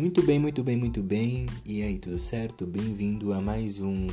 [0.00, 1.44] Muito bem, muito bem, muito bem.
[1.62, 2.66] E aí, tudo certo?
[2.66, 4.06] Bem-vindo a mais um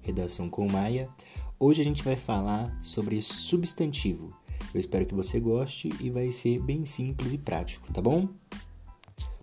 [0.00, 1.08] Redação com Maia.
[1.56, 4.36] Hoje a gente vai falar sobre substantivo.
[4.74, 8.28] Eu espero que você goste e vai ser bem simples e prático, tá bom?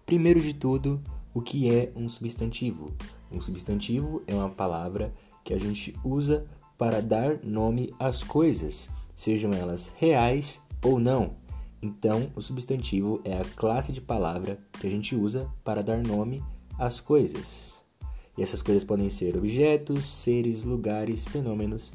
[0.06, 1.02] Primeiro de tudo,
[1.34, 2.94] o que é um substantivo?
[3.32, 6.46] Um substantivo é uma palavra que a gente usa
[6.78, 11.47] para dar nome às coisas, sejam elas reais ou não.
[11.82, 16.44] Então, o substantivo é a classe de palavra que a gente usa para dar nome
[16.78, 17.84] às coisas.
[18.38, 21.92] E essas coisas podem ser objetos, seres, lugares, fenômenos,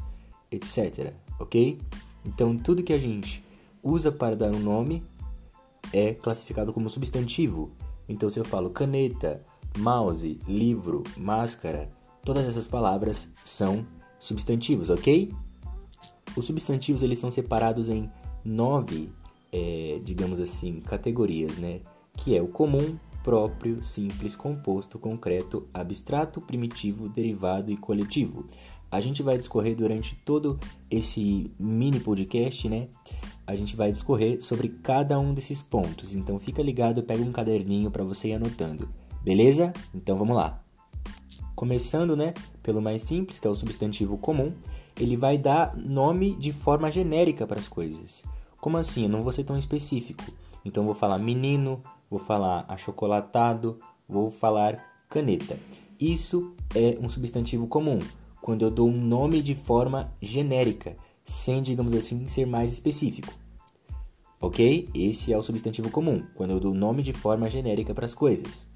[0.51, 1.15] etc.
[1.39, 1.81] Ok?
[2.25, 3.45] Então, tudo que a gente
[3.83, 5.03] usa para dar um nome
[5.93, 7.73] é classificado como substantivo.
[8.09, 9.43] Então, se eu falo caneta,
[9.79, 11.91] mouse, livro, máscara,
[12.25, 13.87] todas essas palavras são
[14.19, 15.33] substantivos, ok?
[16.37, 18.09] Os substantivos eles são separados em
[18.45, 19.13] nove
[19.53, 21.81] é, digamos assim, categorias, né?
[22.17, 28.47] Que é o comum, próprio, simples, composto, concreto, abstrato, primitivo, derivado e coletivo.
[28.91, 30.59] A gente vai discorrer durante todo
[30.91, 32.89] esse mini podcast, né?
[33.47, 36.15] A gente vai discorrer sobre cada um desses pontos.
[36.15, 38.89] Então fica ligado, pega um caderninho para você ir anotando.
[39.23, 39.73] Beleza?
[39.95, 40.63] Então vamos lá.
[41.55, 44.53] Começando, né, pelo mais simples, que é o substantivo comum,
[44.99, 48.25] ele vai dar nome de forma genérica para as coisas.
[48.63, 49.03] Como assim?
[49.03, 50.23] Eu não vou ser tão específico.
[50.65, 55.59] Então vou falar menino, vou falar achocolatado, vou falar caneta.
[55.99, 57.99] Isso é um substantivo comum,
[58.41, 63.35] quando eu dou um nome de forma genérica, sem, digamos assim, ser mais específico.
[64.41, 64.89] Ok?
[64.95, 68.69] Esse é o substantivo comum, quando eu dou nome de forma genérica para as coisas.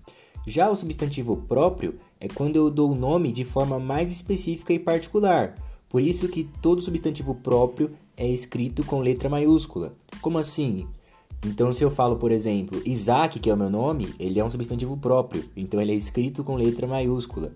[0.44, 4.80] Já o substantivo próprio é quando eu dou o nome de forma mais específica e
[4.80, 5.54] particular.
[5.88, 9.94] Por isso que todo substantivo próprio é escrito com letra maiúscula.
[10.20, 10.86] Como assim?
[11.44, 14.50] Então, se eu falo, por exemplo, Isaac, que é o meu nome, ele é um
[14.50, 17.52] substantivo próprio, então ele é escrito com letra maiúscula.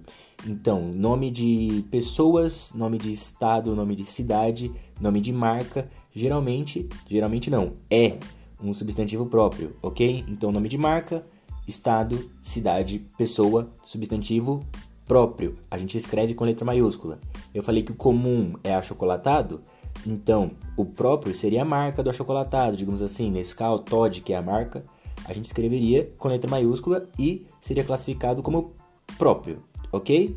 [0.46, 7.50] Então, nome de pessoas, nome de estado, nome de cidade, nome de marca, geralmente, geralmente
[7.50, 8.18] não, é
[8.62, 10.24] um substantivo próprio, ok?
[10.28, 11.26] Então, nome de marca,
[11.66, 14.64] estado, cidade, pessoa, substantivo
[15.10, 15.58] próprio.
[15.68, 17.18] A gente escreve com letra maiúscula.
[17.52, 19.60] Eu falei que o comum é achocolatado,
[20.06, 24.42] então, o próprio seria a marca do achocolatado, digamos assim, Nescau, Todd, que é a
[24.42, 24.84] marca,
[25.24, 28.72] a gente escreveria com letra maiúscula e seria classificado como
[29.18, 30.36] próprio, ok?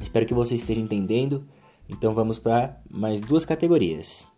[0.00, 1.46] Espero que você esteja entendendo.
[1.88, 4.32] Então vamos para mais duas categorias.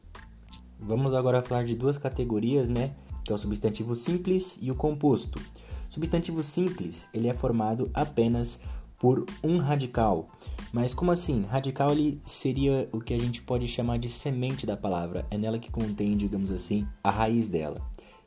[0.78, 2.92] Vamos agora falar de duas categorias, né?
[3.24, 5.40] Que é o substantivo simples e o composto.
[5.88, 8.60] Substantivo simples, ele é formado apenas
[9.04, 10.28] por um radical.
[10.72, 11.42] Mas como assim?
[11.42, 15.26] Radical ele seria o que a gente pode chamar de semente da palavra.
[15.30, 17.82] É nela que contém, digamos assim, a raiz dela.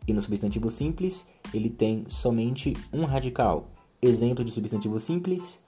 [0.07, 3.71] E no substantivo simples, ele tem somente um radical.
[3.99, 5.65] Exemplo de substantivo simples: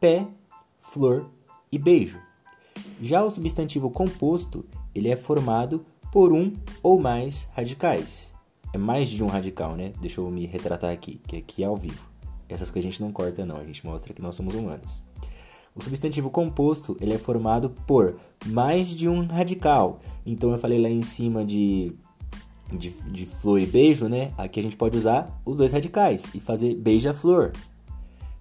[0.00, 0.26] pé,
[0.80, 1.30] flor
[1.70, 2.18] e beijo.
[3.00, 8.34] Já o substantivo composto, ele é formado por um ou mais radicais.
[8.72, 9.92] É mais de um radical, né?
[10.00, 12.15] Deixa eu me retratar aqui, que aqui é ao vivo.
[12.48, 15.02] Essas coisas a gente não corta não, a gente mostra que nós somos humanos.
[15.74, 20.00] O substantivo composto ele é formado por mais de um radical.
[20.24, 21.92] Então eu falei lá em cima de,
[22.72, 24.32] de, de flor e beijo, né?
[24.38, 27.52] Aqui a gente pode usar os dois radicais e fazer beija-flor.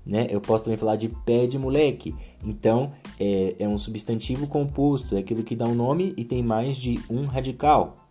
[0.06, 0.28] Né?
[0.30, 2.16] Eu posso também falar de pé de moleque.
[2.44, 6.78] Então é, é um substantivo composto, é aquilo que dá um nome e tem mais
[6.78, 8.06] de um radical.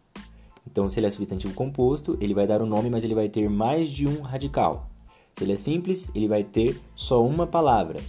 [0.66, 3.28] Então, se ele é substantivo composto, ele vai dar o um nome, mas ele vai
[3.28, 4.90] ter mais de um radical.
[5.34, 8.00] Se ele é simples, ele vai ter só uma palavra.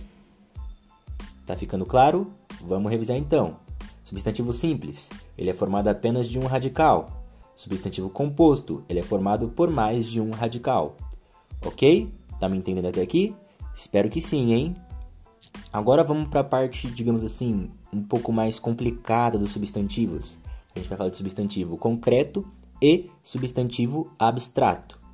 [1.45, 2.31] Tá ficando claro?
[2.61, 3.57] Vamos revisar então.
[4.03, 7.23] Substantivo simples, ele é formado apenas de um radical.
[7.55, 10.95] Substantivo composto, ele é formado por mais de um radical.
[11.65, 12.13] Ok?
[12.39, 13.35] Tá me entendendo até aqui?
[13.75, 14.75] Espero que sim, hein?
[15.73, 20.37] Agora vamos para a parte, digamos assim, um pouco mais complicada dos substantivos.
[20.75, 22.45] A gente vai falar de substantivo concreto
[22.81, 25.04] e substantivo abstrato.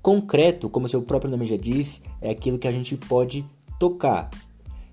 [0.00, 3.44] Concreto, como seu próprio nome já diz, é aquilo que a gente pode
[3.78, 4.30] tocar.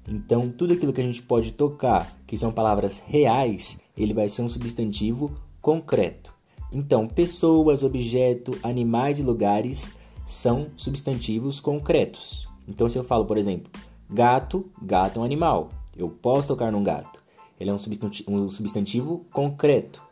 [0.08, 4.42] Então, tudo aquilo que a gente pode tocar, que são palavras reais, ele vai ser
[4.42, 6.34] um substantivo concreto.
[6.72, 9.94] Então, pessoas, objeto, animais e lugares
[10.26, 12.48] são substantivos concretos.
[12.68, 13.72] Então, se eu falo, por exemplo,
[14.10, 15.70] gato, gato é um animal.
[15.96, 17.24] Eu posso tocar num gato.
[17.60, 20.04] Ele é um substantivo, um substantivo concreto.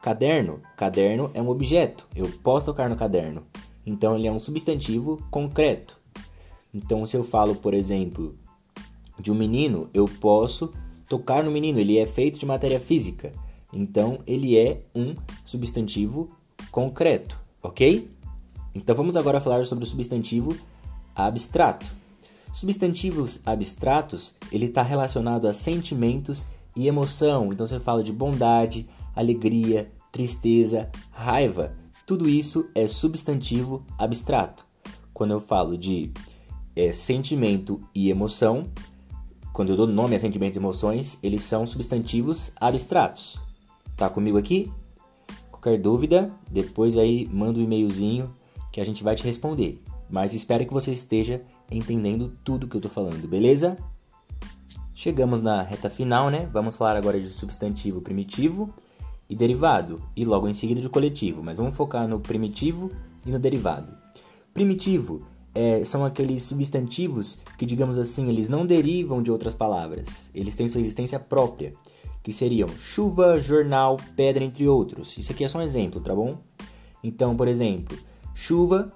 [0.00, 2.06] Caderno, caderno é um objeto.
[2.14, 3.42] Eu posso tocar no caderno.
[3.84, 5.98] Então ele é um substantivo concreto.
[6.72, 8.34] Então se eu falo, por exemplo,
[9.18, 10.72] de um menino, eu posso
[11.08, 13.32] tocar no menino, ele é feito de matéria física.
[13.72, 15.14] Então ele é um
[15.44, 16.30] substantivo
[16.70, 18.10] concreto, ok?
[18.74, 20.56] Então vamos agora falar sobre o substantivo
[21.14, 21.86] abstrato.
[22.52, 26.46] Substantivos abstratos, ele está relacionado a sentimentos
[26.76, 27.52] e emoção.
[27.52, 31.74] Então você fala de bondade, alegria, tristeza, raiva.
[32.06, 34.66] Tudo isso é substantivo abstrato.
[35.14, 36.12] Quando eu falo de
[36.74, 38.68] é, sentimento e emoção,
[39.52, 43.38] quando eu dou nome a sentimentos e emoções, eles são substantivos abstratos.
[43.96, 44.70] Tá comigo aqui?
[45.50, 48.34] Qualquer dúvida, depois aí manda um e-mailzinho
[48.72, 49.80] que a gente vai te responder.
[50.10, 51.40] Mas espero que você esteja
[51.70, 53.78] entendendo tudo que eu tô falando, beleza?
[54.92, 56.48] Chegamos na reta final, né?
[56.52, 58.74] Vamos falar agora de substantivo primitivo
[59.28, 62.90] e derivado, e logo em seguida de coletivo, mas vamos focar no primitivo
[63.24, 63.92] e no derivado.
[64.52, 65.22] Primitivo
[65.54, 70.68] é, são aqueles substantivos que, digamos assim, eles não derivam de outras palavras, eles têm
[70.68, 71.74] sua existência própria,
[72.22, 75.18] que seriam chuva, jornal, pedra, entre outros.
[75.18, 76.38] Isso aqui é só um exemplo, tá bom?
[77.02, 77.98] Então, por exemplo,
[78.34, 78.92] chuva,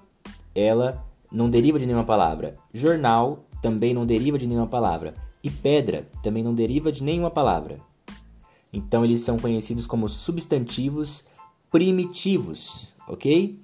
[0.55, 2.55] ela não deriva de nenhuma palavra.
[2.73, 5.13] Jornal também não deriva de nenhuma palavra.
[5.43, 7.79] E pedra também não deriva de nenhuma palavra.
[8.77, 11.25] Então eles são conhecidos como substantivos
[11.71, 13.59] primitivos, ok?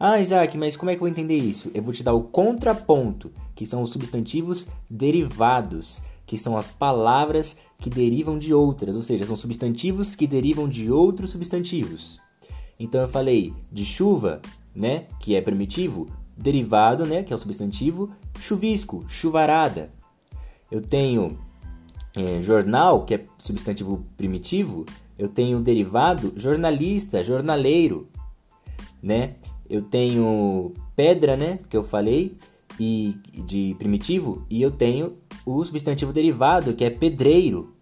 [0.00, 1.70] Ah, Isaac, mas como é que eu vou entender isso?
[1.72, 7.56] Eu vou te dar o contraponto, que são os substantivos derivados, que são as palavras
[7.78, 12.20] que derivam de outras, ou seja, são substantivos que derivam de outros substantivos.
[12.80, 14.42] Então eu falei de chuva,
[14.74, 19.88] né, que é primitivo, derivado, né, que é o substantivo, chuvisco, chuvarada.
[20.68, 21.38] Eu tenho
[22.16, 24.86] é, jornal, que é substantivo primitivo,
[25.18, 28.08] eu tenho derivado jornalista, jornaleiro,
[29.02, 29.34] né?
[29.68, 32.36] Eu tenho pedra, né, que eu falei,
[32.80, 33.16] e
[33.46, 35.14] de primitivo, e eu tenho
[35.44, 37.74] o substantivo derivado, que é pedreiro,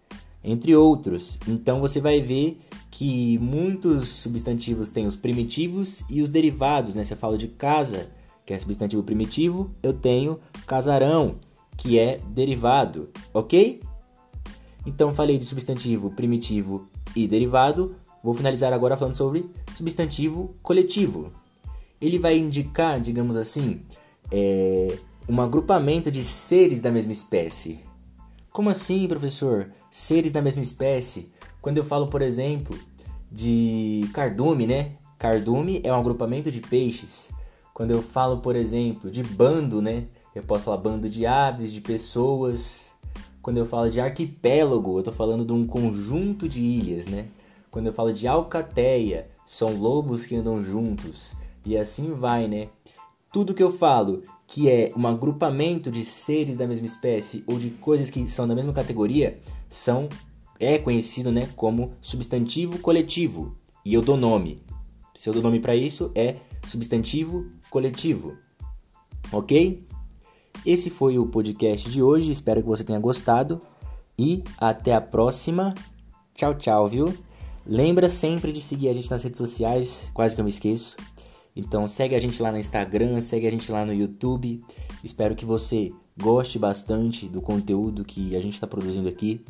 [0.43, 1.37] entre outros.
[1.47, 2.59] Então você vai ver
[2.91, 7.03] que muitos substantivos têm os primitivos e os derivados, né?
[7.03, 8.09] Você fala de casa,
[8.45, 11.35] que é substantivo primitivo, eu tenho casarão,
[11.77, 13.81] que é derivado, ok?
[14.85, 17.95] Então falei de substantivo primitivo e derivado.
[18.23, 21.31] Vou finalizar agora falando sobre substantivo coletivo.
[22.01, 23.81] Ele vai indicar, digamos assim,
[24.31, 24.97] é,
[25.27, 27.79] um agrupamento de seres da mesma espécie.
[28.51, 29.71] Como assim, professor?
[29.89, 31.31] Seres da mesma espécie?
[31.61, 32.77] Quando eu falo, por exemplo,
[33.31, 34.93] de cardume, né?
[35.17, 37.31] Cardume é um agrupamento de peixes.
[37.73, 40.05] Quando eu falo, por exemplo, de bando, né?
[40.33, 42.93] Eu posso falar bando de aves, de pessoas,
[43.45, 47.27] quando eu falo de arquipélago, eu estou falando de um conjunto de ilhas, né?
[47.69, 51.35] Quando eu falo de alcateia, são lobos que andam juntos.
[51.63, 52.69] E assim vai, né?
[53.31, 57.69] Tudo que eu falo que é um agrupamento de seres da mesma espécie ou de
[57.69, 59.39] coisas que são da mesma categoria
[59.69, 60.09] são
[60.59, 63.55] é conhecido, né, como substantivo coletivo.
[63.85, 64.57] E eu dou nome.
[65.13, 68.35] Se eu dou nome para isso é substantivo coletivo.
[69.31, 69.85] OK?
[70.63, 73.61] Esse foi o podcast de hoje, espero que você tenha gostado
[74.17, 75.73] e até a próxima.
[76.33, 77.13] Tchau, tchau, viu?
[77.65, 80.97] Lembra sempre de seguir a gente nas redes sociais, quase que eu me esqueço.
[81.55, 84.63] Então segue a gente lá no Instagram, segue a gente lá no YouTube.
[85.03, 89.43] Espero que você goste bastante do conteúdo que a gente está produzindo aqui.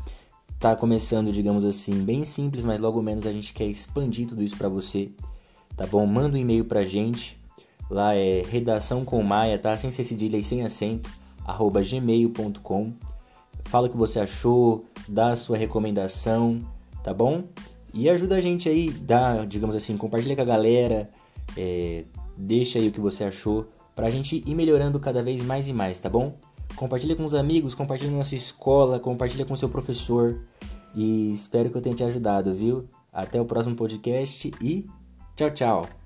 [0.59, 4.57] Tá começando, digamos assim, bem simples, mas logo menos a gente quer expandir tudo isso
[4.57, 5.11] para você.
[5.75, 6.05] Tá bom?
[6.05, 7.37] Manda um e-mail pra gente
[7.89, 9.75] Lá é redação com Maia, tá?
[9.77, 11.09] Sem ser cedilha e sem acento,
[11.45, 12.93] arroba gmail.com.
[13.65, 16.59] Fala o que você achou, dá a sua recomendação,
[17.03, 17.43] tá bom?
[17.93, 21.09] E ajuda a gente aí, dá, digamos assim, compartilha com a galera,
[21.55, 22.03] é,
[22.35, 25.99] deixa aí o que você achou, pra gente ir melhorando cada vez mais e mais,
[25.99, 26.35] tá bom?
[26.75, 30.41] Compartilha com os amigos, compartilha na sua escola, compartilha com seu professor.
[30.93, 32.85] E espero que eu tenha te ajudado, viu?
[33.11, 34.85] Até o próximo podcast e
[35.35, 36.04] tchau, tchau!